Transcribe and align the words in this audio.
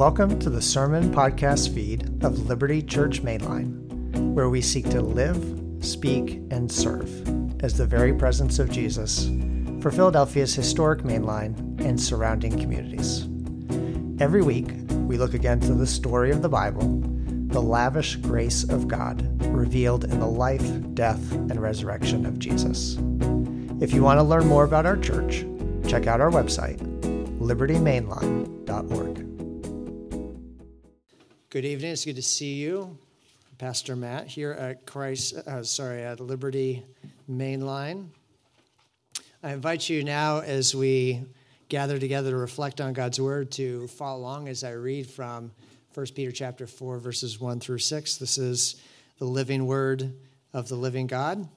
Welcome 0.00 0.38
to 0.40 0.50
the 0.50 0.60
Sermon 0.60 1.10
Podcast 1.12 1.74
feed 1.74 2.22
of 2.22 2.46
Liberty 2.46 2.82
Church 2.82 3.22
Mainline, 3.22 4.32
where 4.34 4.50
we 4.50 4.60
seek 4.60 4.88
to 4.90 5.00
live, 5.00 5.42
speak, 5.80 6.42
and 6.50 6.70
serve 6.70 7.08
as 7.64 7.76
the 7.76 7.86
very 7.86 8.12
presence 8.12 8.58
of 8.58 8.70
Jesus 8.70 9.30
for 9.80 9.90
Philadelphia's 9.90 10.54
historic 10.54 11.00
Mainline 11.00 11.80
and 11.80 11.98
surrounding 11.98 12.58
communities. 12.58 13.22
Every 14.22 14.42
week, 14.42 14.68
we 15.06 15.16
look 15.16 15.32
again 15.32 15.60
to 15.60 15.72
the 15.72 15.86
story 15.86 16.30
of 16.30 16.42
the 16.42 16.50
Bible, 16.50 17.00
the 17.48 17.62
lavish 17.62 18.16
grace 18.16 18.62
of 18.64 18.88
God 18.88 19.26
revealed 19.46 20.04
in 20.04 20.20
the 20.20 20.26
life, 20.26 20.70
death, 20.94 21.32
and 21.32 21.60
resurrection 21.60 22.26
of 22.26 22.38
Jesus. 22.38 22.98
If 23.80 23.94
you 23.94 24.02
want 24.02 24.18
to 24.18 24.22
learn 24.22 24.46
more 24.46 24.64
about 24.64 24.84
our 24.84 24.98
church, 24.98 25.46
check 25.88 26.06
out 26.06 26.20
our 26.20 26.30
website, 26.30 26.76
libertymainline.org. 27.40 29.14
Good 31.48 31.64
evening. 31.64 31.92
It's 31.92 32.04
good 32.04 32.16
to 32.16 32.22
see 32.22 32.56
you. 32.56 32.98
Pastor 33.56 33.96
Matt 33.96 34.26
here 34.26 34.52
at 34.52 34.84
Christ, 34.84 35.34
uh, 35.34 35.62
sorry, 35.62 36.02
at 36.02 36.20
Liberty 36.20 36.84
Mainline. 37.26 38.08
I 39.42 39.54
invite 39.54 39.88
you 39.88 40.04
now 40.04 40.40
as 40.40 40.74
we 40.74 41.22
gather 41.70 41.98
together 41.98 42.32
to 42.32 42.36
reflect 42.36 42.82
on 42.82 42.92
God's 42.92 43.18
word 43.18 43.50
to 43.52 43.86
follow 43.86 44.20
along 44.20 44.48
as 44.48 44.62
I 44.62 44.72
read 44.72 45.08
from 45.08 45.52
1 45.94 46.06
Peter 46.14 46.32
chapter 46.32 46.66
4 46.66 46.98
verses 46.98 47.40
1 47.40 47.60
through 47.60 47.78
6. 47.78 48.16
This 48.18 48.36
is 48.36 48.78
the 49.18 49.24
living 49.24 49.64
word 49.66 50.12
of 50.52 50.68
the 50.68 50.76
living 50.76 51.06
God. 51.06 51.48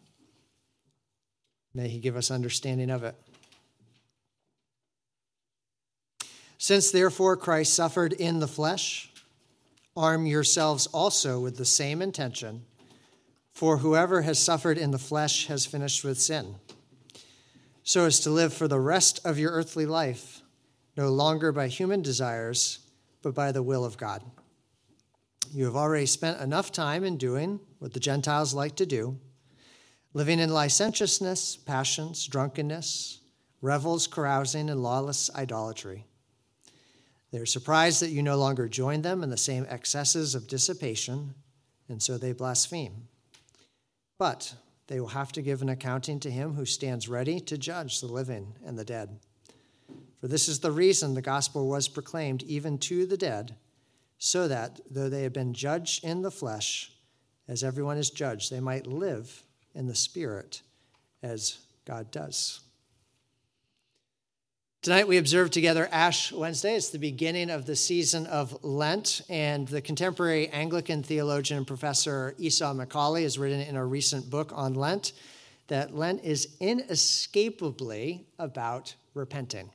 May 1.73 1.89
he 1.89 1.99
give 1.99 2.15
us 2.15 2.29
understanding 2.29 2.89
of 2.89 3.03
it. 3.03 3.15
Since 6.57 6.91
therefore 6.91 7.35
Christ 7.35 7.73
suffered 7.73 8.13
in 8.13 8.39
the 8.39 8.47
flesh, 8.47 9.11
arm 9.97 10.25
yourselves 10.25 10.87
also 10.87 11.39
with 11.39 11.57
the 11.57 11.65
same 11.65 12.01
intention. 12.01 12.65
For 13.51 13.77
whoever 13.77 14.21
has 14.21 14.39
suffered 14.39 14.77
in 14.77 14.91
the 14.91 14.97
flesh 14.97 15.47
has 15.47 15.65
finished 15.65 16.03
with 16.03 16.19
sin, 16.19 16.55
so 17.83 18.05
as 18.05 18.19
to 18.21 18.31
live 18.31 18.53
for 18.53 18.67
the 18.67 18.79
rest 18.79 19.19
of 19.25 19.37
your 19.37 19.51
earthly 19.51 19.85
life, 19.85 20.41
no 20.97 21.09
longer 21.09 21.51
by 21.51 21.67
human 21.67 22.01
desires, 22.01 22.79
but 23.21 23.35
by 23.35 23.51
the 23.51 23.61
will 23.61 23.85
of 23.85 23.97
God. 23.97 24.23
You 25.51 25.65
have 25.65 25.75
already 25.75 26.07
spent 26.07 26.41
enough 26.41 26.71
time 26.71 27.03
in 27.03 27.17
doing 27.17 27.59
what 27.77 27.93
the 27.93 27.99
Gentiles 27.99 28.55
like 28.55 28.75
to 28.77 28.85
do, 28.85 29.19
living 30.13 30.39
in 30.39 30.53
licentiousness, 30.53 31.55
passions, 31.55 32.27
drunkenness, 32.27 33.19
revels, 33.61 34.07
carousing, 34.07 34.69
and 34.69 34.83
lawless 34.83 35.29
idolatry. 35.35 36.05
They 37.31 37.39
are 37.39 37.47
surprised 37.47 38.01
that 38.01 38.11
you 38.11 38.21
no 38.21 38.37
longer 38.37 38.67
join 38.67 39.01
them 39.01 39.23
in 39.23 39.31
the 39.31 39.37
same 39.37 39.65
excesses 39.67 40.35
of 40.35 40.47
dissipation, 40.47 41.33
and 41.89 42.01
so 42.01 42.17
they 42.17 42.31
blaspheme. 42.31 43.07
But 44.19 44.53
they 44.87 44.99
will 44.99 45.07
have 45.07 45.31
to 45.31 45.41
give 45.41 45.61
an 45.61 45.69
accounting 45.69 46.19
to 46.19 46.31
him 46.31 46.53
who 46.53 46.65
stands 46.65 47.09
ready 47.09 47.39
to 47.39 47.57
judge 47.57 47.99
the 47.99 48.07
living 48.07 48.53
and 48.63 48.77
the 48.77 48.85
dead. 48.85 49.19
For 50.21 50.27
this 50.27 50.47
is 50.47 50.59
the 50.59 50.71
reason 50.71 51.13
the 51.13 51.21
gospel 51.21 51.67
was 51.67 51.87
proclaimed 51.87 52.43
even 52.43 52.77
to 52.79 53.07
the 53.07 53.17
dead, 53.17 53.55
so 54.19 54.47
that, 54.47 54.79
though 54.89 55.09
they 55.09 55.23
have 55.23 55.33
been 55.33 55.53
judged 55.53 56.03
in 56.03 56.21
the 56.21 56.31
flesh, 56.31 56.91
as 57.47 57.63
everyone 57.63 57.97
is 57.97 58.11
judged, 58.11 58.51
they 58.51 58.59
might 58.59 58.85
live 58.85 59.43
in 59.75 59.87
the 59.87 59.95
spirit 59.95 60.61
as 61.21 61.57
God 61.85 62.11
does. 62.11 62.61
Tonight 64.81 65.07
we 65.07 65.17
observe 65.17 65.49
together 65.49 65.87
Ash 65.93 66.33
Wednesday. 66.33 66.75
It's 66.75 66.89
the 66.89 66.99
beginning 66.99 67.49
of 67.49 67.65
the 67.65 67.75
season 67.75 68.25
of 68.27 68.65
Lent, 68.65 69.21
and 69.29 69.65
the 69.65 69.81
contemporary 69.81 70.49
Anglican 70.49 71.03
theologian 71.03 71.59
and 71.59 71.65
professor 71.65 72.35
Esau 72.37 72.73
McCaulley 72.73 73.23
has 73.23 73.39
written 73.39 73.61
in 73.61 73.77
a 73.77 73.85
recent 73.85 74.29
book 74.29 74.51
on 74.53 74.73
Lent 74.73 75.13
that 75.67 75.95
Lent 75.95 76.25
is 76.25 76.57
inescapably 76.59 78.25
about 78.37 78.95
repenting. 79.13 79.69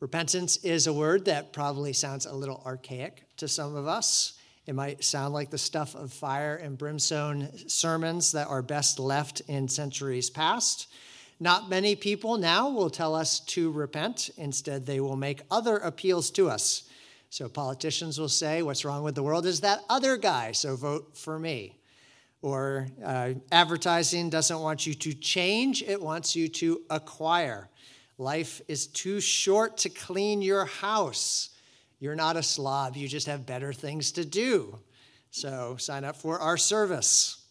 Repentance 0.00 0.56
is 0.64 0.86
a 0.86 0.92
word 0.92 1.26
that 1.26 1.52
probably 1.52 1.92
sounds 1.92 2.24
a 2.24 2.34
little 2.34 2.62
archaic 2.64 3.24
to 3.36 3.46
some 3.46 3.76
of 3.76 3.86
us. 3.86 4.32
It 4.66 4.74
might 4.74 5.02
sound 5.02 5.34
like 5.34 5.50
the 5.50 5.58
stuff 5.58 5.94
of 5.94 6.12
fire 6.12 6.54
and 6.54 6.78
brimstone 6.78 7.48
sermons 7.68 8.32
that 8.32 8.46
are 8.46 8.62
best 8.62 9.00
left 9.00 9.40
in 9.48 9.68
centuries 9.68 10.30
past. 10.30 10.86
Not 11.40 11.68
many 11.68 11.96
people 11.96 12.36
now 12.38 12.70
will 12.70 12.90
tell 12.90 13.16
us 13.16 13.40
to 13.40 13.72
repent. 13.72 14.30
Instead, 14.36 14.86
they 14.86 15.00
will 15.00 15.16
make 15.16 15.42
other 15.50 15.78
appeals 15.78 16.30
to 16.32 16.48
us. 16.48 16.88
So 17.30 17.48
politicians 17.48 18.20
will 18.20 18.28
say, 18.28 18.62
What's 18.62 18.84
wrong 18.84 19.02
with 19.02 19.16
the 19.16 19.22
world 19.24 19.46
is 19.46 19.62
that 19.62 19.80
other 19.88 20.16
guy, 20.16 20.52
so 20.52 20.76
vote 20.76 21.16
for 21.16 21.38
me. 21.38 21.78
Or 22.42 22.86
uh, 23.04 23.34
advertising 23.50 24.30
doesn't 24.30 24.60
want 24.60 24.86
you 24.86 24.94
to 24.94 25.14
change, 25.14 25.82
it 25.82 26.00
wants 26.00 26.36
you 26.36 26.46
to 26.48 26.82
acquire. 26.90 27.68
Life 28.18 28.60
is 28.68 28.86
too 28.86 29.20
short 29.20 29.78
to 29.78 29.88
clean 29.88 30.42
your 30.42 30.66
house. 30.66 31.50
You're 32.02 32.16
not 32.16 32.36
a 32.36 32.42
slob, 32.42 32.96
you 32.96 33.06
just 33.06 33.28
have 33.28 33.46
better 33.46 33.72
things 33.72 34.10
to 34.12 34.24
do. 34.24 34.80
So 35.30 35.76
sign 35.78 36.02
up 36.02 36.16
for 36.16 36.40
our 36.40 36.56
service. 36.56 37.44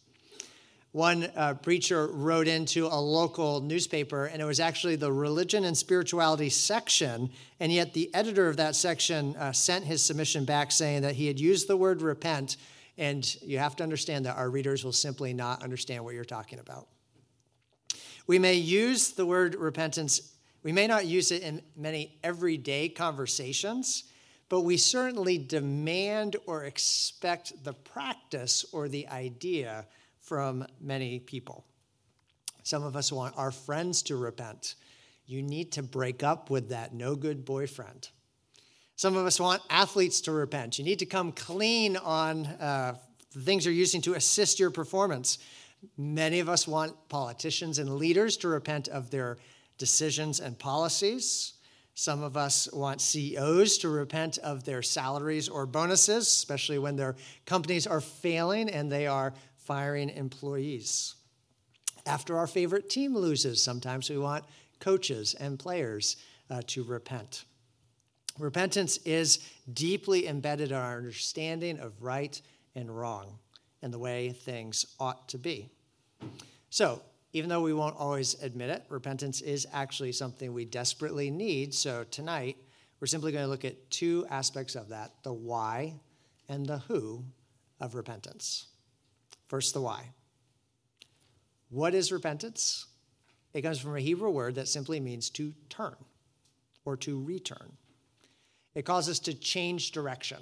One 0.90 1.26
uh, 1.34 1.54
preacher 1.54 2.06
wrote 2.08 2.46
into 2.48 2.86
a 2.86 3.00
local 3.00 3.62
newspaper, 3.62 4.26
and 4.26 4.42
it 4.42 4.44
was 4.44 4.60
actually 4.60 4.96
the 4.96 5.10
religion 5.10 5.64
and 5.64 5.74
spirituality 5.74 6.50
section. 6.50 7.30
And 7.60 7.72
yet, 7.72 7.94
the 7.94 8.14
editor 8.14 8.46
of 8.46 8.58
that 8.58 8.76
section 8.76 9.34
uh, 9.36 9.52
sent 9.52 9.86
his 9.86 10.02
submission 10.02 10.44
back 10.44 10.70
saying 10.70 11.00
that 11.00 11.14
he 11.14 11.28
had 11.28 11.40
used 11.40 11.66
the 11.66 11.78
word 11.78 12.02
repent. 12.02 12.58
And 12.98 13.24
you 13.40 13.58
have 13.58 13.74
to 13.76 13.82
understand 13.82 14.26
that 14.26 14.36
our 14.36 14.50
readers 14.50 14.84
will 14.84 14.92
simply 14.92 15.32
not 15.32 15.62
understand 15.62 16.04
what 16.04 16.12
you're 16.12 16.26
talking 16.26 16.58
about. 16.58 16.88
We 18.26 18.38
may 18.38 18.56
use 18.56 19.12
the 19.12 19.24
word 19.24 19.54
repentance, 19.54 20.34
we 20.62 20.72
may 20.72 20.86
not 20.86 21.06
use 21.06 21.32
it 21.32 21.40
in 21.40 21.62
many 21.74 22.18
everyday 22.22 22.90
conversations, 22.90 24.04
but 24.52 24.64
we 24.64 24.76
certainly 24.76 25.38
demand 25.38 26.36
or 26.44 26.64
expect 26.64 27.64
the 27.64 27.72
practice 27.72 28.66
or 28.70 28.86
the 28.86 29.08
idea 29.08 29.86
from 30.20 30.66
many 30.78 31.18
people. 31.18 31.64
Some 32.62 32.82
of 32.82 32.94
us 32.94 33.10
want 33.10 33.34
our 33.38 33.50
friends 33.50 34.02
to 34.02 34.16
repent. 34.16 34.74
You 35.24 35.40
need 35.40 35.72
to 35.72 35.82
break 35.82 36.22
up 36.22 36.50
with 36.50 36.68
that 36.68 36.92
no 36.92 37.14
good 37.14 37.46
boyfriend. 37.46 38.10
Some 38.94 39.16
of 39.16 39.24
us 39.24 39.40
want 39.40 39.62
athletes 39.70 40.20
to 40.22 40.32
repent. 40.32 40.78
You 40.78 40.84
need 40.84 40.98
to 40.98 41.06
come 41.06 41.32
clean 41.32 41.96
on 41.96 42.44
uh, 42.44 42.96
the 43.32 43.40
things 43.40 43.64
you're 43.64 43.72
using 43.72 44.02
to 44.02 44.12
assist 44.12 44.60
your 44.60 44.70
performance. 44.70 45.38
Many 45.96 46.40
of 46.40 46.50
us 46.50 46.68
want 46.68 46.94
politicians 47.08 47.78
and 47.78 47.94
leaders 47.94 48.36
to 48.36 48.48
repent 48.48 48.88
of 48.88 49.08
their 49.08 49.38
decisions 49.78 50.40
and 50.40 50.58
policies. 50.58 51.54
Some 51.94 52.22
of 52.22 52.36
us 52.36 52.68
want 52.72 53.00
CEOs 53.00 53.78
to 53.78 53.88
repent 53.88 54.38
of 54.38 54.64
their 54.64 54.82
salaries 54.82 55.48
or 55.48 55.66
bonuses, 55.66 56.26
especially 56.26 56.78
when 56.78 56.96
their 56.96 57.16
companies 57.44 57.86
are 57.86 58.00
failing 58.00 58.70
and 58.70 58.90
they 58.90 59.06
are 59.06 59.34
firing 59.56 60.08
employees. 60.10 61.14
After 62.06 62.38
our 62.38 62.46
favorite 62.46 62.88
team 62.88 63.14
loses, 63.14 63.62
sometimes 63.62 64.10
we 64.10 64.18
want 64.18 64.44
coaches 64.80 65.34
and 65.34 65.58
players 65.58 66.16
uh, 66.50 66.62
to 66.68 66.82
repent. 66.82 67.44
Repentance 68.38 68.96
is 69.04 69.38
deeply 69.72 70.26
embedded 70.26 70.70
in 70.70 70.76
our 70.76 70.96
understanding 70.96 71.78
of 71.78 72.02
right 72.02 72.40
and 72.74 72.90
wrong 72.90 73.38
and 73.82 73.92
the 73.92 73.98
way 73.98 74.30
things 74.30 74.86
ought 74.98 75.28
to 75.28 75.38
be. 75.38 75.68
So, 76.70 77.02
even 77.32 77.48
though 77.48 77.62
we 77.62 77.72
won't 77.72 77.96
always 77.96 78.40
admit 78.42 78.70
it, 78.70 78.84
repentance 78.88 79.40
is 79.40 79.66
actually 79.72 80.12
something 80.12 80.52
we 80.52 80.64
desperately 80.64 81.30
need. 81.30 81.74
So, 81.74 82.04
tonight, 82.04 82.56
we're 83.00 83.06
simply 83.06 83.32
going 83.32 83.44
to 83.44 83.50
look 83.50 83.64
at 83.64 83.90
two 83.90 84.26
aspects 84.30 84.74
of 84.74 84.90
that 84.90 85.12
the 85.22 85.32
why 85.32 85.94
and 86.48 86.66
the 86.66 86.78
who 86.78 87.24
of 87.80 87.94
repentance. 87.94 88.66
First, 89.48 89.74
the 89.74 89.80
why. 89.80 90.10
What 91.70 91.94
is 91.94 92.12
repentance? 92.12 92.86
It 93.54 93.62
comes 93.62 93.78
from 93.78 93.96
a 93.96 94.00
Hebrew 94.00 94.30
word 94.30 94.54
that 94.56 94.68
simply 94.68 95.00
means 95.00 95.30
to 95.30 95.54
turn 95.68 95.96
or 96.84 96.96
to 96.98 97.22
return. 97.22 97.72
It 98.74 98.84
calls 98.84 99.08
us 99.08 99.18
to 99.20 99.34
change 99.34 99.92
direction. 99.92 100.38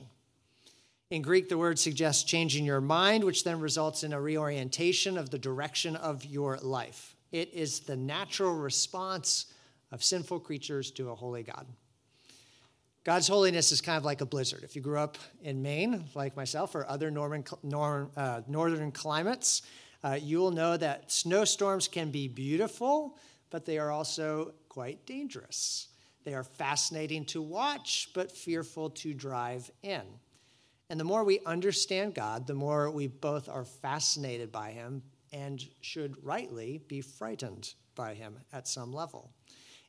In 1.11 1.23
Greek, 1.23 1.49
the 1.49 1.59
word 1.59 1.77
suggests 1.77 2.23
changing 2.23 2.65
your 2.65 2.81
mind, 2.81 3.25
which 3.25 3.43
then 3.43 3.59
results 3.59 4.05
in 4.05 4.12
a 4.12 4.21
reorientation 4.21 5.19
of 5.19 5.31
the 5.31 5.39
direction 5.39 5.97
of 5.97 6.25
your 6.25 6.57
life. 6.59 7.17
It 7.33 7.53
is 7.53 7.81
the 7.81 7.97
natural 7.97 8.55
response 8.55 9.47
of 9.91 10.05
sinful 10.05 10.39
creatures 10.39 10.93
to 10.93 11.11
a 11.11 11.15
holy 11.17 11.43
God. 11.43 11.67
God's 13.03 13.27
holiness 13.27 13.73
is 13.73 13.81
kind 13.81 13.97
of 13.97 14.05
like 14.05 14.21
a 14.21 14.27
blizzard. 14.27 14.62
If 14.62 14.77
you 14.77 14.83
grew 14.83 14.99
up 14.99 15.19
in 15.43 15.62
Maine, 15.62 16.05
like 16.15 16.37
myself, 16.37 16.77
or 16.77 16.89
other 16.89 17.11
Norman, 17.11 17.45
nor, 17.65 18.11
uh, 18.17 18.43
northern 18.47 18.93
climates, 18.93 19.63
uh, 20.05 20.17
you 20.21 20.39
will 20.39 20.53
know 20.53 20.77
that 20.77 21.11
snowstorms 21.11 21.89
can 21.89 22.13
be 22.13 22.29
beautiful, 22.29 23.19
but 23.51 23.65
they 23.65 23.79
are 23.79 23.91
also 23.91 24.53
quite 24.69 25.06
dangerous. 25.06 25.89
They 26.25 26.35
are 26.35 26.45
fascinating 26.45 27.25
to 27.27 27.43
watch, 27.43 28.11
but 28.15 28.31
fearful 28.31 28.91
to 28.91 29.13
drive 29.13 29.73
in. 29.83 30.03
And 30.91 30.99
the 30.99 31.05
more 31.05 31.23
we 31.23 31.39
understand 31.47 32.15
God, 32.15 32.49
the 32.49 32.55
more 32.55 32.91
we 32.91 33.07
both 33.07 33.49
are 33.49 33.65
fascinated 33.65 34.51
by 34.51 34.73
Him 34.73 35.03
and 35.33 35.65
should 35.81 36.17
rightly 36.23 36.83
be 36.89 37.01
frightened 37.01 37.73
by 37.95 38.15
Him 38.15 38.41
at 38.53 38.67
some 38.67 38.93
level. 38.93 39.31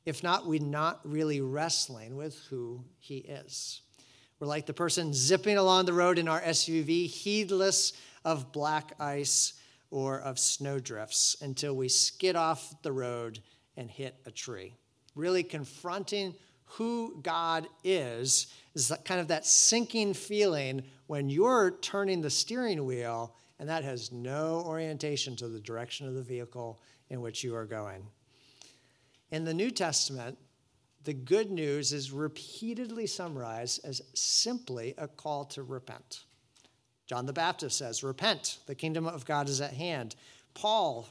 If 0.06 0.22
not, 0.22 0.46
we're 0.46 0.62
not 0.62 1.00
really 1.04 1.42
wrestling 1.42 2.18
with 2.18 2.38
who 2.52 2.86
He 3.00 3.18
is. 3.18 3.82
We're 4.40 4.46
like 4.46 4.68
the 4.68 4.74
person 4.74 5.12
zipping 5.12 5.58
along 5.58 5.86
the 5.86 5.94
road 5.94 6.20
in 6.20 6.28
our 6.28 6.42
SUV, 6.42 7.08
heedless 7.08 7.94
of 8.24 8.52
black 8.52 8.94
ice 9.00 9.54
or 9.90 10.20
of 10.20 10.38
snowdrifts 10.38 11.36
until 11.42 11.76
we 11.76 11.90
skid 11.90 12.36
off 12.36 12.76
the 12.84 12.92
road 12.92 13.40
and 13.76 13.90
hit 13.90 14.16
a 14.28 14.32
tree. 14.32 14.76
Really 15.16 15.44
confronting 15.44 16.36
who 16.76 17.20
God 17.22 17.68
is 17.84 18.48
is 18.76 18.94
kind 19.04 19.20
of 19.20 19.28
that 19.28 19.46
sinking 19.46 20.14
feeling 20.14 20.84
when 21.08 21.30
you're 21.30 21.72
turning 21.82 22.22
the 22.22 22.30
steering 22.30 22.86
wheel 22.86 23.36
and 23.60 23.68
that 23.68 23.84
has 23.84 24.12
no 24.12 24.64
orientation 24.66 25.36
to 25.36 25.48
the 25.48 25.60
direction 25.60 26.08
of 26.08 26.14
the 26.14 26.22
vehicle 26.22 26.82
in 27.10 27.22
which 27.22 27.44
you 27.44 27.56
are 27.56 27.66
going. 27.66 28.04
In 29.32 29.44
the 29.44 29.54
New 29.54 29.70
Testament, 29.70 30.38
the 31.04 31.14
good 31.14 31.52
news 31.52 31.94
is 31.94 32.12
repeatedly 32.12 33.06
summarized 33.06 33.84
as 33.86 34.02
simply 34.14 34.94
a 34.98 35.08
call 35.08 35.46
to 35.46 35.64
repent. 35.64 36.24
John 37.06 37.26
the 37.26 37.34
Baptist 37.34 37.78
says, 37.78 38.04
Repent, 38.04 38.60
the 38.68 38.76
kingdom 38.76 39.08
of 39.08 39.26
God 39.26 39.50
is 39.50 39.60
at 39.60 39.74
hand. 39.74 40.16
Paul, 40.54 41.08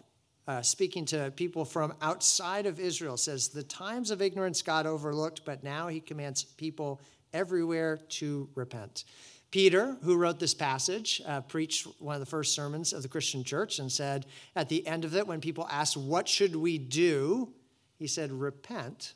uh, 0.50 0.60
speaking 0.62 1.04
to 1.04 1.32
people 1.36 1.64
from 1.64 1.94
outside 2.02 2.66
of 2.66 2.80
Israel, 2.80 3.16
says, 3.16 3.48
The 3.48 3.62
times 3.62 4.10
of 4.10 4.20
ignorance 4.20 4.62
God 4.62 4.84
overlooked, 4.84 5.44
but 5.44 5.62
now 5.62 5.86
he 5.86 6.00
commands 6.00 6.42
people 6.42 7.00
everywhere 7.32 7.98
to 8.08 8.48
repent. 8.56 9.04
Peter, 9.52 9.96
who 10.02 10.16
wrote 10.16 10.40
this 10.40 10.52
passage, 10.52 11.22
uh, 11.24 11.40
preached 11.42 11.86
one 12.00 12.16
of 12.16 12.20
the 12.20 12.26
first 12.26 12.52
sermons 12.52 12.92
of 12.92 13.02
the 13.02 13.08
Christian 13.08 13.44
church 13.44 13.78
and 13.78 13.92
said 13.92 14.26
at 14.56 14.68
the 14.68 14.84
end 14.88 15.04
of 15.04 15.14
it, 15.14 15.24
when 15.24 15.40
people 15.40 15.68
asked, 15.70 15.96
What 15.96 16.26
should 16.26 16.56
we 16.56 16.78
do? 16.78 17.52
He 17.96 18.08
said, 18.08 18.32
Repent 18.32 19.14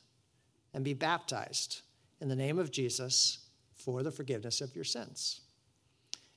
and 0.72 0.84
be 0.84 0.94
baptized 0.94 1.80
in 2.20 2.28
the 2.28 2.36
name 2.36 2.60
of 2.60 2.70
Jesus 2.70 3.38
for 3.74 4.04
the 4.04 4.12
forgiveness 4.12 4.60
of 4.60 4.76
your 4.76 4.84
sins. 4.84 5.40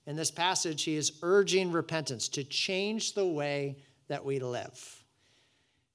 In 0.07 0.15
this 0.15 0.31
passage, 0.31 0.85
he 0.85 0.95
is 0.95 1.19
urging 1.21 1.71
repentance 1.71 2.27
to 2.29 2.43
change 2.43 3.13
the 3.13 3.27
way 3.27 3.75
that 4.07 4.25
we 4.25 4.39
live. 4.39 5.03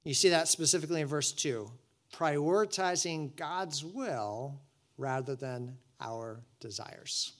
You 0.04 0.14
see 0.14 0.30
that 0.30 0.48
specifically 0.48 1.00
in 1.00 1.06
verse 1.06 1.32
2 1.32 1.70
prioritizing 2.12 3.34
God's 3.36 3.82
will 3.82 4.60
rather 4.98 5.34
than 5.34 5.78
our 5.98 6.42
desires. 6.60 7.32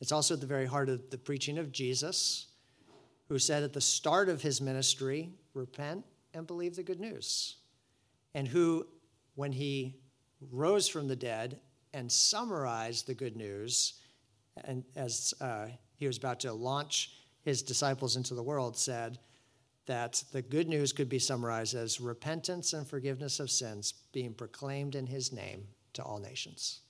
It's 0.00 0.10
also 0.10 0.34
at 0.34 0.40
the 0.40 0.46
very 0.46 0.66
heart 0.66 0.88
of 0.88 1.10
the 1.10 1.18
preaching 1.18 1.58
of 1.58 1.70
Jesus, 1.70 2.48
who 3.28 3.38
said 3.38 3.62
at 3.62 3.72
the 3.72 3.80
start 3.80 4.28
of 4.28 4.42
his 4.42 4.60
ministry, 4.60 5.30
Repent 5.54 6.04
and 6.34 6.46
believe 6.46 6.74
the 6.74 6.82
good 6.82 6.98
news, 6.98 7.56
and 8.34 8.48
who, 8.48 8.86
when 9.36 9.52
he 9.52 10.00
rose 10.50 10.88
from 10.88 11.06
the 11.06 11.14
dead 11.14 11.60
and 11.94 12.10
summarized 12.10 13.06
the 13.06 13.14
good 13.14 13.36
news, 13.36 14.00
and 14.64 14.82
as 14.96 15.34
uh, 15.40 15.66
he 15.94 16.06
was 16.06 16.16
about 16.16 16.40
to 16.40 16.52
launch 16.52 17.12
his 17.42 17.62
disciples 17.62 18.16
into 18.16 18.34
the 18.34 18.42
world, 18.42 18.76
said 18.76 19.18
that 19.86 20.22
the 20.32 20.42
good 20.42 20.68
news 20.68 20.92
could 20.92 21.08
be 21.08 21.18
summarized 21.18 21.74
as 21.74 22.00
repentance 22.00 22.72
and 22.72 22.86
forgiveness 22.86 23.40
of 23.40 23.50
sins 23.50 23.94
being 24.12 24.32
proclaimed 24.32 24.94
in 24.94 25.06
his 25.06 25.32
name 25.32 25.66
to 25.92 26.02
all 26.02 26.18
nations. 26.18 26.80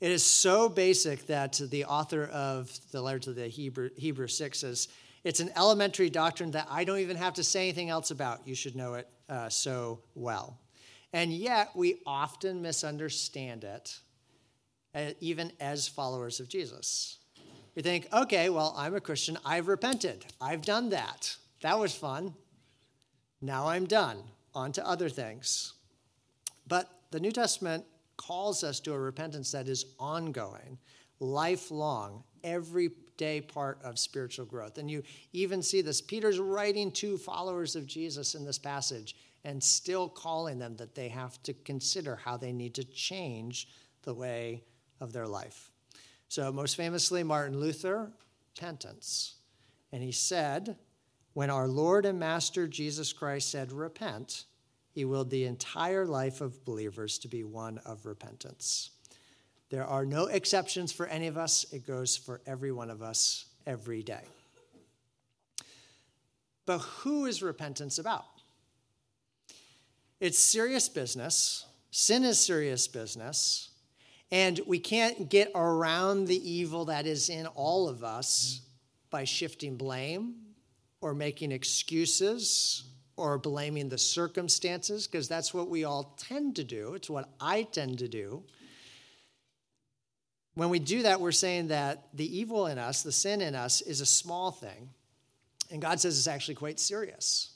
It 0.00 0.10
is 0.10 0.24
so 0.24 0.68
basic 0.68 1.26
that 1.26 1.60
the 1.70 1.84
author 1.84 2.24
of 2.24 2.70
the 2.92 3.02
letter 3.02 3.18
to 3.20 3.32
the 3.32 3.48
Hebrew, 3.48 3.90
Hebrew 3.96 4.28
6 4.28 4.58
says, 4.58 4.88
it's 5.24 5.40
an 5.40 5.50
elementary 5.56 6.10
doctrine 6.10 6.52
that 6.52 6.68
I 6.70 6.84
don't 6.84 7.00
even 7.00 7.16
have 7.16 7.34
to 7.34 7.44
say 7.44 7.62
anything 7.62 7.90
else 7.90 8.10
about. 8.10 8.46
You 8.46 8.54
should 8.54 8.76
know 8.76 8.94
it 8.94 9.08
uh, 9.28 9.48
so 9.48 10.00
well. 10.14 10.58
And 11.12 11.32
yet, 11.32 11.70
we 11.74 12.00
often 12.06 12.62
misunderstand 12.62 13.64
it 13.64 13.98
even 15.20 15.52
as 15.60 15.88
followers 15.88 16.40
of 16.40 16.48
Jesus. 16.48 17.18
We 17.78 17.82
think, 17.82 18.08
okay, 18.12 18.50
well, 18.50 18.74
I'm 18.76 18.96
a 18.96 19.00
Christian. 19.00 19.38
I've 19.46 19.68
repented. 19.68 20.26
I've 20.40 20.62
done 20.62 20.88
that. 20.88 21.36
That 21.60 21.78
was 21.78 21.94
fun. 21.94 22.34
Now 23.40 23.68
I'm 23.68 23.84
done. 23.84 24.24
On 24.52 24.72
to 24.72 24.84
other 24.84 25.08
things. 25.08 25.74
But 26.66 26.90
the 27.12 27.20
New 27.20 27.30
Testament 27.30 27.84
calls 28.16 28.64
us 28.64 28.80
to 28.80 28.94
a 28.94 28.98
repentance 28.98 29.52
that 29.52 29.68
is 29.68 29.94
ongoing, 30.00 30.76
lifelong, 31.20 32.24
everyday 32.42 33.42
part 33.42 33.78
of 33.84 33.96
spiritual 33.96 34.46
growth. 34.46 34.78
And 34.78 34.90
you 34.90 35.04
even 35.32 35.62
see 35.62 35.80
this. 35.80 36.00
Peter's 36.00 36.40
writing 36.40 36.90
to 36.94 37.16
followers 37.16 37.76
of 37.76 37.86
Jesus 37.86 38.34
in 38.34 38.44
this 38.44 38.58
passage 38.58 39.14
and 39.44 39.62
still 39.62 40.08
calling 40.08 40.58
them 40.58 40.74
that 40.78 40.96
they 40.96 41.08
have 41.10 41.40
to 41.44 41.52
consider 41.52 42.16
how 42.16 42.36
they 42.36 42.52
need 42.52 42.74
to 42.74 42.82
change 42.82 43.68
the 44.02 44.14
way 44.14 44.64
of 44.98 45.12
their 45.12 45.28
life. 45.28 45.70
So, 46.28 46.52
most 46.52 46.76
famously, 46.76 47.22
Martin 47.22 47.58
Luther, 47.58 48.10
repentance. 48.54 49.36
And 49.92 50.02
he 50.02 50.12
said, 50.12 50.76
when 51.32 51.50
our 51.50 51.68
Lord 51.68 52.04
and 52.04 52.18
Master 52.18 52.66
Jesus 52.66 53.12
Christ 53.12 53.50
said, 53.50 53.72
Repent, 53.72 54.44
he 54.90 55.04
willed 55.04 55.30
the 55.30 55.44
entire 55.44 56.04
life 56.04 56.40
of 56.40 56.64
believers 56.64 57.18
to 57.20 57.28
be 57.28 57.44
one 57.44 57.78
of 57.86 58.06
repentance. 58.06 58.90
There 59.70 59.84
are 59.84 60.04
no 60.04 60.26
exceptions 60.26 60.92
for 60.92 61.06
any 61.06 61.26
of 61.28 61.38
us, 61.38 61.64
it 61.72 61.86
goes 61.86 62.16
for 62.16 62.40
every 62.46 62.72
one 62.72 62.90
of 62.90 63.02
us 63.02 63.46
every 63.66 64.02
day. 64.02 64.24
But 66.66 66.78
who 66.78 67.26
is 67.26 67.42
repentance 67.42 67.98
about? 67.98 68.24
It's 70.20 70.38
serious 70.38 70.88
business. 70.88 71.66
Sin 71.90 72.24
is 72.24 72.38
serious 72.38 72.88
business. 72.88 73.70
And 74.30 74.60
we 74.66 74.78
can't 74.78 75.30
get 75.30 75.50
around 75.54 76.26
the 76.26 76.50
evil 76.50 76.86
that 76.86 77.06
is 77.06 77.30
in 77.30 77.46
all 77.46 77.88
of 77.88 78.04
us 78.04 78.60
by 79.10 79.24
shifting 79.24 79.76
blame 79.76 80.34
or 81.00 81.14
making 81.14 81.52
excuses 81.52 82.84
or 83.16 83.38
blaming 83.38 83.88
the 83.88 83.98
circumstances, 83.98 85.06
because 85.06 85.28
that's 85.28 85.52
what 85.52 85.68
we 85.68 85.84
all 85.84 86.14
tend 86.18 86.56
to 86.56 86.64
do. 86.64 86.94
It's 86.94 87.10
what 87.10 87.28
I 87.40 87.62
tend 87.62 87.98
to 87.98 88.08
do. 88.08 88.44
When 90.54 90.68
we 90.68 90.78
do 90.78 91.02
that, 91.02 91.20
we're 91.20 91.32
saying 91.32 91.68
that 91.68 92.08
the 92.14 92.38
evil 92.38 92.66
in 92.66 92.78
us, 92.78 93.02
the 93.02 93.12
sin 93.12 93.40
in 93.40 93.54
us, 93.54 93.80
is 93.80 94.00
a 94.00 94.06
small 94.06 94.50
thing. 94.50 94.90
And 95.70 95.80
God 95.80 96.00
says 96.00 96.18
it's 96.18 96.26
actually 96.26 96.56
quite 96.56 96.78
serious. 96.78 97.50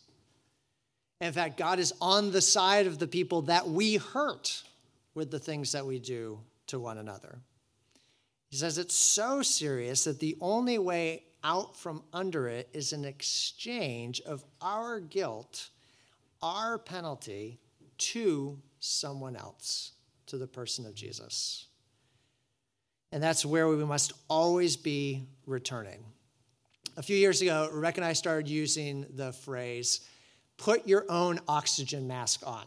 In 1.21 1.33
fact, 1.33 1.57
God 1.57 1.79
is 1.79 1.93
on 2.01 2.33
the 2.33 2.41
side 2.41 2.87
of 2.87 2.99
the 2.99 3.07
people 3.07 3.43
that 3.43 3.69
we 3.69 3.97
hurt 3.97 4.63
with 5.15 5.31
the 5.31 5.39
things 5.39 5.73
that 5.73 5.87
we 5.87 5.99
do 5.99 6.41
to 6.73 6.81
one 6.81 6.97
another. 6.97 7.39
He 8.49 8.57
says 8.57 8.79
it's 8.79 8.95
so 8.95 9.43
serious 9.43 10.05
that 10.05 10.21
the 10.21 10.37
only 10.41 10.79
way 10.79 11.25
out 11.45 11.77
from 11.77 12.03
under 12.15 12.49
it 12.49 12.69
is 12.73 12.93
an 12.93 13.05
exchange 13.05 14.23
of 14.23 14.43
our 14.63 14.99
guilt, 14.99 15.69
our 16.43 16.79
penalty, 16.79 17.61
to 17.99 18.59
someone 18.81 19.37
else, 19.37 19.93
to 20.27 20.39
the 20.39 20.47
person 20.47 20.87
of 20.87 20.95
Jesus. 20.95 21.67
And 23.13 23.23
that's 23.23 23.45
where 23.45 23.69
we 23.69 23.85
must 23.85 24.15
always 24.29 24.77
be 24.79 25.27
returning. 25.45 26.03
A 26.97 27.03
few 27.03 27.17
years 27.17 27.43
ago, 27.43 27.69
Rebecca 27.71 27.99
and 27.99 28.07
I 28.07 28.15
started 28.15 28.49
using 28.49 29.05
the 29.15 29.33
phrase, 29.33 30.01
put 30.57 30.89
your 30.89 31.05
own 31.11 31.39
oxygen 31.49 32.09
mask 32.09 32.47
on. 32.47 32.65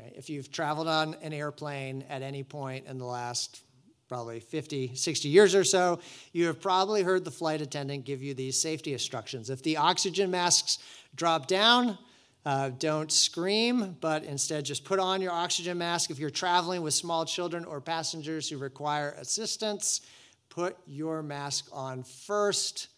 Right? 0.00 0.12
If 0.16 0.30
you've 0.30 0.50
traveled 0.50 0.88
on 0.88 1.14
an 1.20 1.32
airplane 1.32 2.04
at 2.08 2.22
any 2.22 2.42
point 2.42 2.86
in 2.86 2.98
the 2.98 3.04
last 3.04 3.62
probably 4.08 4.40
50, 4.40 4.94
60 4.94 5.28
years 5.28 5.54
or 5.54 5.62
so, 5.62 6.00
you 6.32 6.46
have 6.46 6.60
probably 6.60 7.02
heard 7.02 7.24
the 7.24 7.30
flight 7.30 7.60
attendant 7.60 8.04
give 8.04 8.22
you 8.22 8.34
these 8.34 8.60
safety 8.60 8.92
instructions. 8.92 9.50
If 9.50 9.62
the 9.62 9.76
oxygen 9.76 10.30
masks 10.30 10.78
drop 11.14 11.46
down, 11.46 11.98
uh, 12.46 12.70
don't 12.70 13.12
scream, 13.12 13.96
but 14.00 14.24
instead 14.24 14.64
just 14.64 14.84
put 14.84 14.98
on 14.98 15.20
your 15.20 15.32
oxygen 15.32 15.76
mask. 15.78 16.10
If 16.10 16.18
you're 16.18 16.30
traveling 16.30 16.82
with 16.82 16.94
small 16.94 17.26
children 17.26 17.64
or 17.64 17.80
passengers 17.80 18.48
who 18.48 18.56
require 18.56 19.14
assistance, 19.18 20.00
put 20.48 20.76
your 20.86 21.22
mask 21.22 21.68
on 21.72 22.02
first 22.04 22.88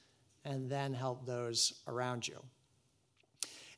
and 0.44 0.70
then 0.70 0.94
help 0.94 1.26
those 1.26 1.82
around 1.88 2.28
you. 2.28 2.38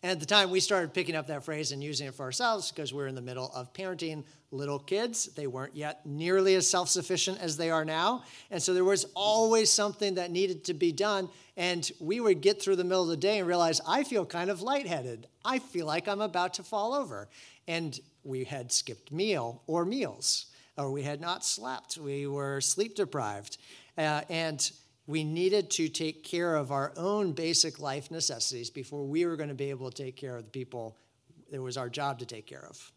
And 0.04 0.10
at 0.10 0.20
the 0.20 0.26
time, 0.26 0.50
we 0.50 0.60
started 0.60 0.92
picking 0.92 1.16
up 1.16 1.28
that 1.28 1.46
phrase 1.46 1.72
and 1.72 1.82
using 1.82 2.06
it 2.06 2.12
for 2.12 2.24
ourselves 2.24 2.70
because 2.70 2.92
we 2.92 3.02
are 3.02 3.06
in 3.06 3.14
the 3.14 3.22
middle 3.22 3.50
of 3.54 3.72
parenting 3.72 4.24
little 4.50 4.78
kids. 4.78 5.30
They 5.34 5.46
weren't 5.46 5.74
yet 5.74 6.04
nearly 6.04 6.56
as 6.56 6.68
self 6.68 6.90
sufficient 6.90 7.40
as 7.40 7.56
they 7.56 7.70
are 7.70 7.86
now. 7.86 8.22
And 8.50 8.62
so 8.62 8.74
there 8.74 8.84
was 8.84 9.06
always 9.14 9.72
something 9.72 10.16
that 10.16 10.30
needed 10.30 10.64
to 10.64 10.74
be 10.74 10.92
done. 10.92 11.30
And 11.56 11.90
we 12.00 12.20
would 12.20 12.42
get 12.42 12.60
through 12.60 12.76
the 12.76 12.84
middle 12.84 13.04
of 13.04 13.08
the 13.08 13.16
day 13.16 13.38
and 13.38 13.48
realize, 13.48 13.80
I 13.88 14.04
feel 14.04 14.26
kind 14.26 14.50
of 14.50 14.60
lightheaded. 14.60 15.26
I 15.42 15.58
feel 15.58 15.86
like 15.86 16.06
I'm 16.06 16.20
about 16.20 16.52
to 16.54 16.62
fall 16.62 16.92
over. 16.92 17.30
And 17.66 17.98
we 18.24 18.44
had 18.44 18.72
skipped 18.72 19.10
meal 19.10 19.62
or 19.66 19.86
meals, 19.86 20.48
or 20.76 20.90
we 20.90 21.04
had 21.04 21.22
not 21.22 21.46
slept. 21.46 21.96
We 21.96 22.26
were 22.26 22.60
sleep 22.60 22.94
deprived. 22.94 23.56
Uh, 23.96 24.20
and 24.28 24.70
we 25.06 25.24
needed 25.24 25.70
to 25.70 25.88
take 25.88 26.24
care 26.24 26.56
of 26.56 26.72
our 26.72 26.92
own 26.96 27.32
basic 27.32 27.78
life 27.78 28.10
necessities 28.10 28.70
before 28.70 29.04
we 29.04 29.26
were 29.26 29.36
going 29.36 29.50
to 29.50 29.54
be 29.54 29.70
able 29.70 29.90
to 29.90 30.02
take 30.02 30.16
care 30.16 30.36
of 30.36 30.44
the 30.44 30.50
people 30.50 30.96
it 31.50 31.58
was 31.58 31.76
our 31.76 31.88
job 31.88 32.18
to 32.18 32.26
take 32.26 32.46
care 32.46 32.66
of. 32.68 32.92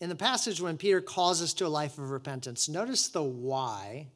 In 0.00 0.08
the 0.08 0.16
passage, 0.16 0.60
when 0.60 0.78
Peter 0.78 1.00
calls 1.02 1.42
us 1.42 1.52
to 1.54 1.66
a 1.66 1.68
life 1.68 1.98
of 1.98 2.10
repentance, 2.10 2.68
notice 2.68 3.08
the 3.08 3.22
why. 3.22 4.06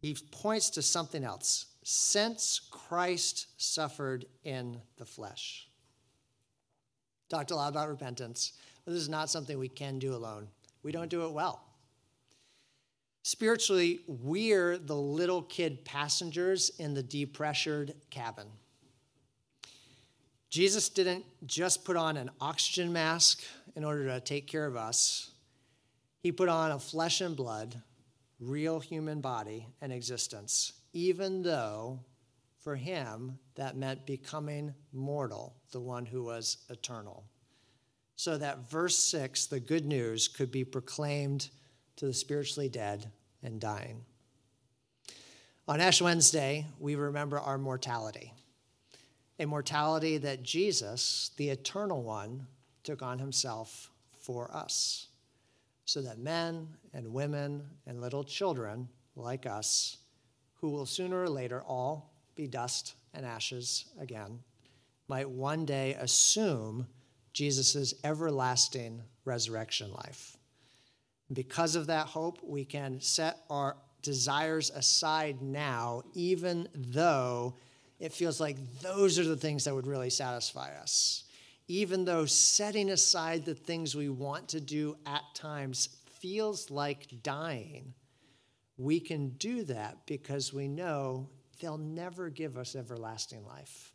He 0.00 0.16
points 0.30 0.70
to 0.70 0.82
something 0.82 1.22
else. 1.22 1.66
Since 1.84 2.60
Christ 2.70 3.48
suffered 3.58 4.24
in 4.44 4.80
the 4.96 5.04
flesh. 5.04 5.68
Talked 7.28 7.50
a 7.50 7.56
lot 7.56 7.68
about 7.68 7.88
repentance, 7.88 8.52
but 8.84 8.92
this 8.92 9.02
is 9.02 9.08
not 9.08 9.28
something 9.28 9.58
we 9.58 9.68
can 9.68 9.98
do 9.98 10.14
alone. 10.14 10.48
We 10.82 10.92
don't 10.92 11.10
do 11.10 11.26
it 11.26 11.32
well. 11.32 11.62
Spiritually, 13.22 14.00
we're 14.06 14.78
the 14.78 14.96
little 14.96 15.42
kid 15.42 15.84
passengers 15.84 16.70
in 16.78 16.94
the 16.94 17.02
depressured 17.02 17.94
cabin. 18.10 18.48
Jesus 20.50 20.88
didn't 20.88 21.24
just 21.46 21.84
put 21.84 21.96
on 21.96 22.16
an 22.16 22.30
oxygen 22.40 22.92
mask 22.92 23.42
in 23.76 23.84
order 23.84 24.06
to 24.06 24.20
take 24.20 24.46
care 24.46 24.66
of 24.66 24.76
us, 24.76 25.30
He 26.20 26.32
put 26.32 26.48
on 26.48 26.72
a 26.72 26.78
flesh 26.78 27.20
and 27.20 27.36
blood, 27.36 27.80
real 28.38 28.80
human 28.80 29.20
body 29.20 29.66
and 29.80 29.92
existence, 29.92 30.72
even 30.92 31.42
though 31.42 32.00
for 32.58 32.76
Him 32.76 33.38
that 33.54 33.76
meant 33.76 34.04
becoming 34.04 34.74
mortal, 34.92 35.54
the 35.70 35.80
one 35.80 36.06
who 36.06 36.22
was 36.22 36.58
eternal. 36.68 37.24
So 38.16 38.36
that 38.36 38.70
verse 38.70 38.98
6, 38.98 39.46
the 39.46 39.60
good 39.60 39.86
news, 39.86 40.28
could 40.28 40.50
be 40.50 40.64
proclaimed 40.64 41.48
to 41.96 42.06
the 42.06 42.14
spiritually 42.14 42.68
dead 42.68 43.10
and 43.42 43.60
dying. 43.60 44.04
On 45.68 45.80
Ash 45.80 46.02
Wednesday, 46.02 46.66
we 46.78 46.96
remember 46.96 47.38
our 47.38 47.58
mortality, 47.58 48.32
a 49.38 49.46
mortality 49.46 50.18
that 50.18 50.42
Jesus, 50.42 51.30
the 51.36 51.50
eternal 51.50 52.02
one, 52.02 52.46
took 52.82 53.00
on 53.02 53.18
himself 53.18 53.90
for 54.20 54.54
us, 54.54 55.06
so 55.84 56.02
that 56.02 56.18
men 56.18 56.68
and 56.92 57.12
women 57.12 57.62
and 57.86 58.00
little 58.00 58.24
children 58.24 58.88
like 59.14 59.46
us, 59.46 59.98
who 60.60 60.70
will 60.70 60.86
sooner 60.86 61.22
or 61.22 61.28
later 61.28 61.62
all 61.62 62.12
be 62.34 62.46
dust 62.46 62.94
and 63.14 63.26
ashes 63.26 63.86
again, 64.00 64.40
might 65.08 65.28
one 65.28 65.64
day 65.64 65.94
assume 65.94 66.86
Jesus' 67.32 67.94
everlasting 68.04 69.02
resurrection 69.24 69.92
life. 69.92 70.36
Because 71.32 71.76
of 71.76 71.86
that 71.86 72.06
hope, 72.06 72.38
we 72.42 72.64
can 72.64 73.00
set 73.00 73.38
our 73.48 73.76
desires 74.02 74.70
aside 74.70 75.40
now, 75.40 76.02
even 76.14 76.68
though 76.74 77.54
it 78.00 78.12
feels 78.12 78.40
like 78.40 78.56
those 78.80 79.18
are 79.18 79.24
the 79.24 79.36
things 79.36 79.64
that 79.64 79.74
would 79.74 79.86
really 79.86 80.10
satisfy 80.10 80.70
us. 80.80 81.24
Even 81.68 82.04
though 82.04 82.26
setting 82.26 82.90
aside 82.90 83.44
the 83.44 83.54
things 83.54 83.94
we 83.94 84.08
want 84.08 84.48
to 84.48 84.60
do 84.60 84.96
at 85.06 85.22
times 85.34 85.88
feels 86.20 86.70
like 86.70 87.22
dying, 87.22 87.94
we 88.76 88.98
can 88.98 89.30
do 89.30 89.62
that 89.64 89.98
because 90.06 90.52
we 90.52 90.66
know 90.66 91.28
they'll 91.60 91.78
never 91.78 92.28
give 92.28 92.58
us 92.58 92.74
everlasting 92.74 93.46
life. 93.46 93.94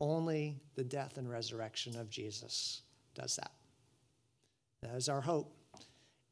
Only 0.00 0.60
the 0.74 0.84
death 0.84 1.18
and 1.18 1.30
resurrection 1.30 1.96
of 1.96 2.10
Jesus 2.10 2.82
does 3.14 3.36
that. 3.36 3.52
That 4.82 4.96
is 4.96 5.08
our 5.08 5.20
hope. 5.20 5.54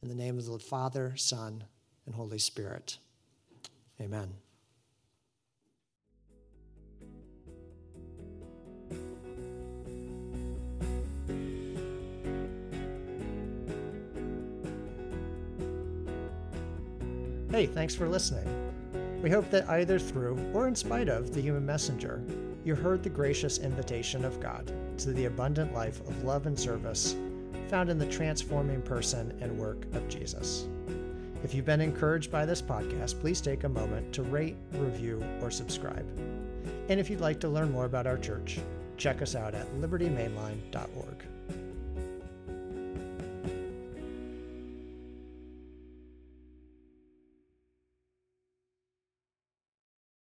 In 0.03 0.09
the 0.09 0.15
name 0.15 0.39
of 0.39 0.47
the 0.47 0.59
Father, 0.59 1.15
Son, 1.17 1.65
and 2.07 2.15
Holy 2.15 2.39
Spirit. 2.39 2.99
Amen. 4.01 4.33
Hey, 17.51 17.67
thanks 17.67 17.95
for 17.95 18.09
listening. 18.09 18.47
We 19.21 19.31
hope 19.31 19.51
that 19.51 19.69
either 19.69 19.99
through 19.99 20.39
or 20.55 20.69
in 20.69 20.77
spite 20.77 21.09
of 21.09 21.35
the 21.35 21.41
human 21.41 21.67
messenger, 21.67 22.23
you 22.65 22.77
heard 22.77 23.03
the 23.03 23.11
gracious 23.11 23.59
invitation 23.59 24.25
of 24.25 24.39
God 24.39 24.73
to 24.99 25.13
the 25.13 25.25
abundant 25.25 25.75
life 25.75 26.01
of 26.03 26.23
love 26.23 26.47
and 26.47 26.57
service 26.57 27.17
found 27.69 27.91
in 27.91 27.99
the 27.99 28.07
transforming 28.07 28.83
person 28.83 29.37
and 29.41 29.59
work 29.59 29.85
of 29.95 30.09
Jesus. 30.09 30.69
If 31.45 31.55
you've 31.55 31.65
been 31.65 31.81
encouraged 31.81 32.33
by 32.33 32.45
this 32.45 32.61
podcast, 32.61 33.21
please 33.21 33.41
take 33.41 33.65
a 33.65 33.69
moment 33.69 34.13
to 34.15 34.23
rate, 34.23 34.57
review, 34.73 35.23
or 35.41 35.51
subscribe. 35.51 36.07
And 36.89 36.99
if 36.99 37.09
you'd 37.09 37.21
like 37.21 37.41
to 37.41 37.49
learn 37.49 37.71
more 37.71 37.85
about 37.85 38.07
our 38.07 38.19
church, 38.19 38.59
check 38.97 39.23
us 39.23 39.35
out 39.35 39.55
at 39.55 39.67
libertymainline.org. 39.81 41.38